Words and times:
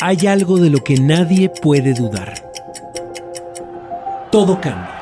hay 0.00 0.26
algo 0.26 0.58
de 0.58 0.70
lo 0.70 0.82
que 0.84 0.94
nadie 0.94 1.48
puede 1.48 1.94
dudar. 1.94 2.34
Todo 4.30 4.60
cambia. 4.60 4.98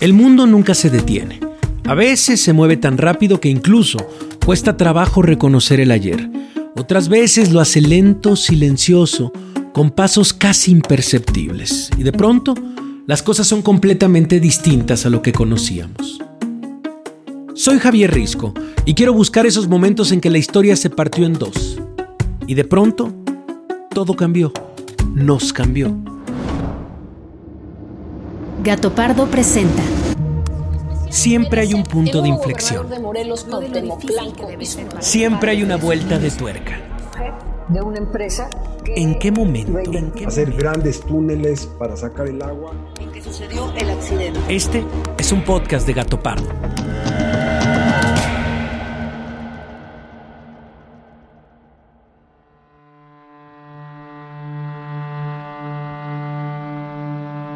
El 0.00 0.12
mundo 0.12 0.46
nunca 0.46 0.74
se 0.74 0.90
detiene. 0.90 1.40
A 1.86 1.94
veces 1.94 2.42
se 2.42 2.52
mueve 2.52 2.76
tan 2.76 2.98
rápido 2.98 3.40
que 3.40 3.48
incluso 3.48 3.98
cuesta 4.44 4.76
trabajo 4.76 5.22
reconocer 5.22 5.80
el 5.80 5.90
ayer. 5.90 6.28
Otras 6.76 7.08
veces 7.08 7.52
lo 7.52 7.60
hace 7.60 7.80
lento, 7.80 8.36
silencioso, 8.36 9.32
con 9.72 9.90
pasos 9.90 10.32
casi 10.32 10.72
imperceptibles. 10.72 11.90
Y 11.96 12.02
de 12.02 12.12
pronto, 12.12 12.54
las 13.06 13.22
cosas 13.22 13.46
son 13.46 13.62
completamente 13.62 14.40
distintas 14.40 15.06
a 15.06 15.10
lo 15.10 15.22
que 15.22 15.32
conocíamos. 15.32 16.25
Soy 17.56 17.78
Javier 17.78 18.12
Risco 18.12 18.52
y 18.84 18.92
quiero 18.92 19.14
buscar 19.14 19.46
esos 19.46 19.66
momentos 19.66 20.12
en 20.12 20.20
que 20.20 20.28
la 20.28 20.36
historia 20.36 20.76
se 20.76 20.90
partió 20.90 21.24
en 21.24 21.32
dos. 21.32 21.78
Y 22.46 22.52
de 22.52 22.64
pronto, 22.64 23.14
todo 23.88 24.14
cambió. 24.14 24.52
Nos 25.14 25.54
cambió. 25.54 25.96
Gato 28.62 28.94
Pardo 28.94 29.26
presenta. 29.28 29.82
Siempre 31.08 31.62
hay 31.62 31.72
un 31.72 31.82
punto 31.82 32.20
de 32.20 32.28
inflexión. 32.28 32.88
Siempre 35.00 35.50
hay 35.52 35.62
una 35.62 35.76
vuelta 35.76 36.18
de 36.18 36.30
tuerca. 36.30 36.78
De 37.70 37.80
una 37.80 37.96
empresa 37.96 38.50
¿En 38.84 39.18
qué 39.18 39.32
momento? 39.32 39.72
hacer 40.26 40.52
grandes 40.52 41.00
túneles 41.00 41.66
para 41.78 41.96
sacar 41.96 42.28
el 42.28 42.42
agua. 42.42 42.74
en 43.00 43.10
que 43.10 43.22
sucedió 43.22 43.72
el 43.78 43.88
accidente. 43.88 44.38
Este 44.48 44.84
es 45.16 45.32
un 45.32 45.42
podcast 45.42 45.86
de 45.86 45.94
Gato 45.94 46.20
Pardo. 46.20 46.46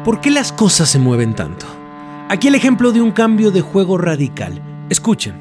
¿Por 0.03 0.19
qué 0.19 0.31
las 0.31 0.51
cosas 0.51 0.89
se 0.89 0.97
mueven 0.99 1.35
tanto? 1.35 1.65
Aquí 2.29 2.47
el 2.47 2.55
ejemplo 2.55 2.91
de 2.91 3.01
un 3.01 3.11
cambio 3.11 3.51
de 3.51 3.61
juego 3.61 3.97
radical. 3.97 4.61
Escuchen. 4.89 5.35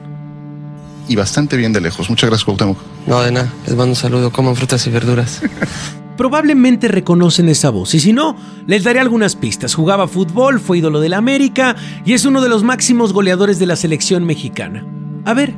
y 1.08 1.17
bastante 1.17 1.56
bien 1.56 1.72
de 1.72 1.80
lejos. 1.80 2.08
Muchas 2.08 2.28
gracias, 2.30 2.44
Cuauhtémoc. 2.44 2.78
No, 3.06 3.20
de 3.20 3.33
nada. 3.33 3.52
Les 3.67 3.75
mando 3.75 3.92
un 3.92 3.97
saludo. 3.97 4.30
Coman 4.30 4.55
frutas 4.55 4.86
y 4.86 4.91
verduras. 4.91 5.42
Probablemente 6.17 6.86
reconocen 6.89 7.48
esa 7.48 7.70
voz, 7.70 7.94
y 7.94 8.00
si 8.00 8.12
no, 8.12 8.36
les 8.67 8.84
daré 8.84 9.00
algunas 9.00 9.34
pistas. 9.36 9.75
Jugaba 9.75 10.06
fútbol, 10.06 10.61
fue 10.61 10.78
ídolo 10.78 11.00
del 11.00 11.14
América 11.14 11.74
y 12.05 12.12
es 12.12 12.27
uno 12.27 12.42
de 12.42 12.50
los 12.50 12.62
máximos 12.62 13.14
goleadores 13.14 13.58
de 13.58 13.64
la 13.64 13.74
selección 13.74 14.24
mexicana. 14.27 14.84
A 15.24 15.33
ver, 15.33 15.55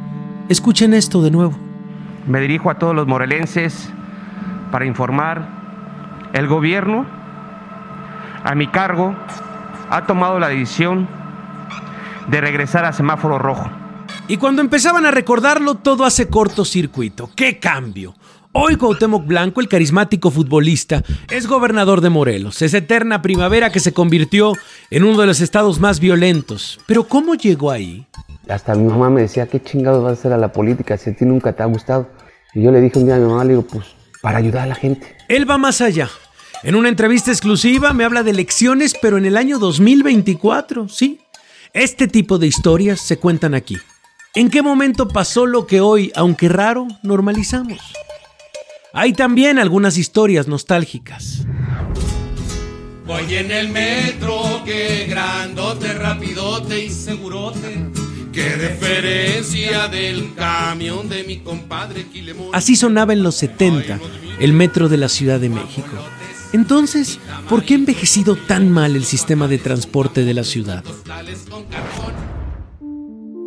escuchen 0.48 0.94
esto 0.94 1.20
de 1.20 1.32
nuevo. 1.32 1.58
Me 2.28 2.40
dirijo 2.40 2.70
a 2.70 2.78
todos 2.78 2.94
los 2.94 3.08
morelenses 3.08 3.90
para 4.70 4.86
informar. 4.86 6.30
El 6.32 6.46
gobierno, 6.46 7.06
a 8.44 8.54
mi 8.54 8.66
cargo, 8.68 9.14
ha 9.90 10.06
tomado 10.06 10.38
la 10.38 10.48
decisión 10.48 11.08
de 12.28 12.40
regresar 12.40 12.84
a 12.84 12.92
semáforo 12.92 13.38
rojo. 13.38 13.70
Y 14.28 14.36
cuando 14.36 14.62
empezaban 14.62 15.04
a 15.06 15.10
recordarlo, 15.10 15.74
todo 15.76 16.04
hace 16.04 16.28
cortocircuito. 16.28 17.30
¡Qué 17.34 17.58
cambio! 17.58 18.14
Hoy 18.54 18.76
Cuauhtémoc 18.76 19.26
Blanco, 19.26 19.62
el 19.62 19.68
carismático 19.68 20.30
futbolista, 20.30 21.02
es 21.30 21.46
gobernador 21.46 22.02
de 22.02 22.10
Morelos, 22.10 22.60
esa 22.60 22.78
eterna 22.78 23.22
primavera 23.22 23.70
que 23.70 23.80
se 23.80 23.94
convirtió 23.94 24.52
en 24.90 25.04
uno 25.04 25.18
de 25.18 25.26
los 25.26 25.40
estados 25.40 25.80
más 25.80 26.00
violentos. 26.00 26.78
Pero 26.86 27.04
¿cómo 27.04 27.34
llegó 27.34 27.70
ahí? 27.70 28.06
Hasta 28.48 28.74
mi 28.74 28.84
mamá 28.84 29.08
me 29.08 29.22
decía, 29.22 29.46
¿qué 29.46 29.62
chingados 29.62 30.02
vas 30.02 30.10
a 30.10 30.14
hacer 30.14 30.32
a 30.34 30.36
la 30.36 30.52
política 30.52 30.98
si 30.98 31.10
a 31.10 31.16
ti 31.16 31.24
nunca 31.24 31.54
te 31.54 31.62
ha 31.62 31.66
gustado? 31.66 32.10
Y 32.54 32.62
yo 32.62 32.70
le 32.70 32.82
dije 32.82 32.98
un 32.98 33.06
día 33.06 33.16
a 33.16 33.18
mi 33.18 33.26
mamá, 33.26 33.44
le 33.44 33.50
digo, 33.50 33.62
pues 33.62 33.86
para 34.20 34.38
ayudar 34.38 34.64
a 34.64 34.66
la 34.66 34.74
gente. 34.74 35.16
Él 35.28 35.50
va 35.50 35.58
más 35.58 35.80
allá. 35.80 36.08
En 36.64 36.76
una 36.76 36.88
entrevista 36.88 37.32
exclusiva 37.32 37.92
me 37.92 38.04
habla 38.04 38.22
de 38.22 38.30
elecciones, 38.30 38.94
pero 39.02 39.18
en 39.18 39.24
el 39.24 39.36
año 39.36 39.58
2024, 39.58 40.88
sí. 40.88 41.18
Este 41.72 42.06
tipo 42.06 42.38
de 42.38 42.46
historias 42.46 43.00
se 43.00 43.18
cuentan 43.18 43.54
aquí. 43.54 43.76
¿En 44.36 44.48
qué 44.48 44.62
momento 44.62 45.08
pasó 45.08 45.46
lo 45.46 45.66
que 45.66 45.80
hoy, 45.80 46.12
aunque 46.14 46.48
raro, 46.48 46.86
normalizamos? 47.02 47.80
Hay 48.92 49.12
también 49.12 49.58
algunas 49.58 49.98
historias 49.98 50.46
nostálgicas. 50.46 51.44
Voy 53.06 53.34
en 53.34 53.50
el 53.50 53.68
metro, 53.70 54.62
que 54.64 55.06
grandote, 55.08 55.92
rapidote 55.94 56.84
y 56.84 56.90
segurote. 56.90 57.88
Qué 58.32 58.56
diferencia 58.56 59.88
del 59.88 60.32
camión 60.36 61.08
de 61.08 61.24
mi 61.24 61.40
compadre 61.40 62.04
Quilemón. 62.06 62.50
Así 62.52 62.76
sonaba 62.76 63.12
en 63.12 63.24
los 63.24 63.34
70 63.34 63.98
el 64.38 64.52
metro 64.52 64.88
de 64.88 64.96
la 64.96 65.08
Ciudad 65.08 65.40
de 65.40 65.48
México. 65.48 65.98
Entonces, 66.52 67.18
¿por 67.48 67.64
qué 67.64 67.74
ha 67.74 67.78
envejecido 67.78 68.36
tan 68.36 68.70
mal 68.70 68.96
el 68.96 69.04
sistema 69.04 69.48
de 69.48 69.58
transporte 69.58 70.24
de 70.24 70.34
la 70.34 70.44
ciudad? 70.44 70.84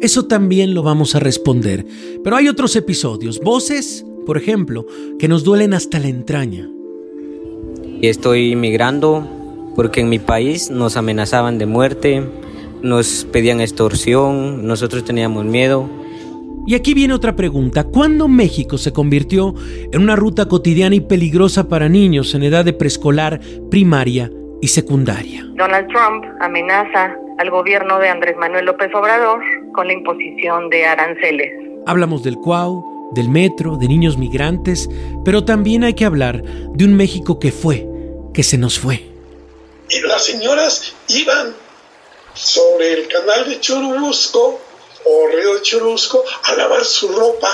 Eso 0.01 0.25
también 0.25 0.73
lo 0.73 0.83
vamos 0.83 1.15
a 1.15 1.19
responder, 1.19 1.85
pero 2.23 2.35
hay 2.35 2.47
otros 2.47 2.75
episodios, 2.75 3.39
voces, 3.39 4.05
por 4.25 4.37
ejemplo, 4.37 4.85
que 5.19 5.27
nos 5.27 5.43
duelen 5.43 5.73
hasta 5.73 5.99
la 5.99 6.07
entraña. 6.07 6.69
Estoy 8.01 8.55
migrando 8.55 9.27
porque 9.75 10.01
en 10.01 10.09
mi 10.09 10.19
país 10.19 10.69
nos 10.69 10.97
amenazaban 10.97 11.57
de 11.57 11.65
muerte, 11.65 12.23
nos 12.81 13.25
pedían 13.31 13.61
extorsión, 13.61 14.65
nosotros 14.65 15.03
teníamos 15.03 15.45
miedo. 15.45 15.89
Y 16.67 16.73
aquí 16.73 16.95
viene 16.95 17.13
otra 17.13 17.35
pregunta. 17.35 17.83
¿Cuándo 17.83 18.27
México 18.27 18.77
se 18.77 18.91
convirtió 18.91 19.53
en 19.91 20.01
una 20.01 20.15
ruta 20.15 20.47
cotidiana 20.47 20.95
y 20.95 21.01
peligrosa 21.01 21.67
para 21.69 21.89
niños 21.89 22.33
en 22.33 22.43
edad 22.43 22.65
de 22.65 22.73
preescolar, 22.73 23.39
primaria 23.69 24.31
y 24.61 24.67
secundaria? 24.69 25.45
Donald 25.55 25.87
Trump 25.89 26.25
amenaza 26.41 27.15
al 27.37 27.51
gobierno 27.51 27.99
de 27.99 28.09
Andrés 28.09 28.35
Manuel 28.37 28.65
López 28.65 28.89
Obrador 28.95 29.41
con 29.73 29.85
la 29.85 29.93
imposición 29.93 30.69
de 30.69 30.85
aranceles. 30.85 31.51
Hablamos 31.85 32.23
del 32.23 32.35
Cuau, 32.37 33.11
del 33.13 33.29
metro, 33.29 33.77
de 33.77 33.87
niños 33.87 34.17
migrantes, 34.17 34.89
pero 35.23 35.45
también 35.45 35.83
hay 35.83 35.93
que 35.93 36.05
hablar 36.05 36.41
de 36.41 36.85
un 36.85 36.95
México 36.95 37.37
que 37.39 37.51
fue, 37.51 37.87
que 38.33 38.41
se 38.41 38.57
nos 38.57 38.79
fue. 38.79 39.05
Y 39.89 39.99
las 40.07 40.25
señoras 40.25 40.95
iban 41.09 41.53
sobre 42.33 42.93
el 42.93 43.07
canal 43.07 43.47
de 43.47 43.59
Churubusco 43.59 44.59
o 45.05 45.27
río 45.27 45.55
de 45.55 45.61
Churubusco 45.61 46.23
a 46.43 46.53
lavar 46.55 46.83
su 46.83 47.09
ropa. 47.09 47.49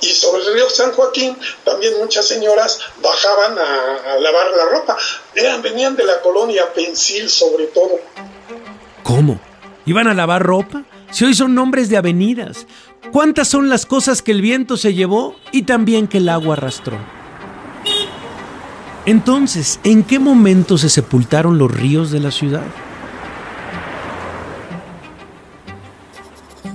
Y 0.00 0.06
sobre 0.06 0.42
el 0.44 0.54
río 0.54 0.70
San 0.70 0.92
Joaquín 0.92 1.36
también 1.64 1.98
muchas 1.98 2.26
señoras 2.26 2.80
bajaban 3.02 3.58
a, 3.58 4.12
a 4.12 4.18
lavar 4.18 4.50
la 4.56 4.64
ropa. 4.66 4.96
Eran, 5.34 5.60
venían 5.60 5.96
de 5.96 6.04
la 6.04 6.20
colonia 6.20 6.72
Pensil 6.72 7.28
sobre 7.28 7.66
todo. 7.66 7.98
¿Cómo? 9.02 9.40
¿Iban 9.86 10.06
a 10.06 10.14
lavar 10.14 10.42
ropa? 10.42 10.84
Si 11.10 11.24
hoy 11.24 11.34
son 11.34 11.54
nombres 11.54 11.88
de 11.88 11.96
avenidas. 11.96 12.66
¿Cuántas 13.12 13.48
son 13.48 13.68
las 13.68 13.86
cosas 13.86 14.22
que 14.22 14.32
el 14.32 14.42
viento 14.42 14.76
se 14.76 14.92
llevó 14.92 15.34
y 15.50 15.62
también 15.62 16.08
que 16.08 16.18
el 16.18 16.28
agua 16.28 16.54
arrastró? 16.54 16.98
Entonces, 19.06 19.80
¿en 19.84 20.02
qué 20.02 20.18
momento 20.18 20.76
se 20.76 20.90
sepultaron 20.90 21.56
los 21.56 21.70
ríos 21.70 22.10
de 22.10 22.20
la 22.20 22.30
ciudad? 22.30 22.66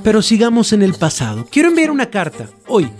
Pero 0.04 0.22
sigamos 0.22 0.74
en 0.74 0.84
el 0.84 0.96
pasado. 0.96 1.48
Quiero 1.50 1.70
enviar 1.70 1.90
una 1.90 2.08
carta, 2.08 2.50
hoy, 2.68 2.92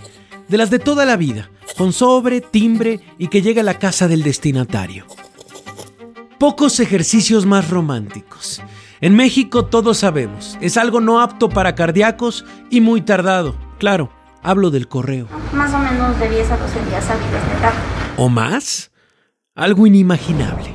de 0.48 0.56
las 0.56 0.70
de 0.70 0.78
toda 0.78 1.04
la 1.04 1.16
vida, 1.16 1.50
con 1.76 1.92
sobre, 1.92 2.40
timbre 2.40 3.00
y 3.18 3.28
que 3.28 3.42
llegue 3.42 3.60
a 3.60 3.64
la 3.64 3.78
casa 3.78 4.08
del 4.08 4.22
destinatario. 4.22 5.04
Pocos 6.38 6.80
ejercicios 6.80 7.44
más 7.44 7.68
románticos. 7.68 8.62
En 9.02 9.14
México 9.16 9.66
todos 9.66 9.98
sabemos, 9.98 10.56
es 10.62 10.78
algo 10.78 11.00
no 11.00 11.20
apto 11.20 11.50
para 11.50 11.74
cardíacos 11.74 12.46
y 12.70 12.80
muy 12.80 13.02
tardado. 13.02 13.54
Claro, 13.78 14.10
hablo 14.42 14.70
del 14.70 14.88
correo. 14.88 15.28
Más 15.52 15.74
o 15.74 15.78
menos 15.78 16.18
de 16.18 16.30
10 16.30 16.50
a 16.50 16.56
12 16.56 16.84
días 16.86 17.10
hábiles 17.10 17.32
de 17.32 17.60
tarde. 17.60 17.78
¿O 18.16 18.30
más? 18.30 18.92
Algo 19.54 19.86
inimaginable. 19.86 20.74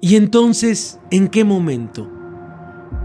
¿Y 0.00 0.16
entonces, 0.16 0.98
en 1.10 1.28
qué 1.28 1.44
momento? 1.44 2.15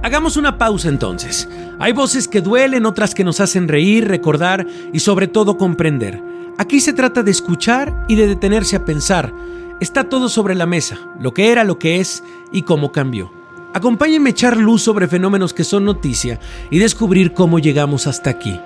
Hagamos 0.04 0.38
una 0.38 0.58
pausa 0.58 0.90
entonces. 0.90 1.48
Hay 1.80 1.92
voces 1.94 2.28
que 2.28 2.42
duelen, 2.42 2.86
otras 2.86 3.14
que 3.14 3.24
nos 3.24 3.40
hacen 3.40 3.68
reír, 3.68 4.08
recordar 4.08 4.66
y 4.92 5.00
sobre 5.00 5.28
todo 5.28 5.58
comprender. 5.58 6.22
Aquí 6.58 6.80
se 6.80 6.94
trata 6.94 7.24
de 7.24 7.32
escuchar 7.32 8.06
y 8.08 8.16
de 8.16 8.28
detenerse 8.28 8.76
a 8.76 8.86
pensar. 8.86 9.34
Está 9.80 10.10
todo 10.10 10.30
sobre 10.30 10.56
la 10.56 10.66
mesa, 10.66 10.98
lo 11.20 11.34
que 11.34 11.52
era, 11.52 11.64
lo 11.64 11.80
que 11.80 12.00
es 12.00 12.24
y 12.52 12.64
cómo 12.64 12.92
cambió. 12.92 13.32
Acompáñenme 13.74 14.30
a 14.30 14.32
echar 14.32 14.58
luz 14.58 14.84
sobre 14.84 15.08
fenómenos 15.08 15.54
que 15.54 15.64
son 15.64 15.86
noticia 15.86 16.40
y 16.70 16.80
descubrir 16.80 17.34
cómo 17.34 17.58
llegamos 17.58 18.06
hasta 18.06 18.30
aquí. 18.30 18.60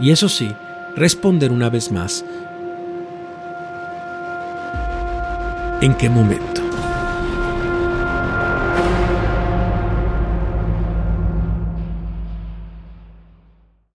Y 0.00 0.10
eso 0.10 0.28
sí, 0.28 0.52
responder 0.96 1.52
una 1.52 1.70
vez 1.70 1.92
más. 1.92 2.24
¿En 5.80 5.94
qué 5.94 6.10
momento? 6.10 6.67